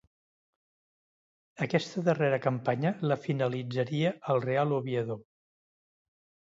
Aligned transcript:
Aquesta 1.65 2.03
darrera 2.09 2.39
campanya 2.47 2.95
la 3.13 3.21
finalitzaria 3.27 4.17
al 4.35 4.43
Real 4.51 4.79
Oviedo. 4.83 5.25